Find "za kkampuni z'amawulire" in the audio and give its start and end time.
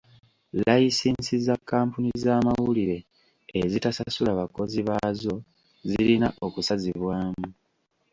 1.45-2.97